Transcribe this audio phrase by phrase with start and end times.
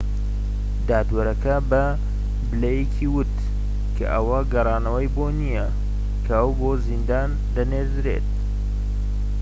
[0.87, 1.83] دادوەرەکە بە
[2.49, 3.35] بلەیکی وت
[3.95, 5.65] کە ئەوە گەڕانەوەی بۆ نیە
[6.25, 8.27] کە ئەو بۆ زیندان دەنێردرێت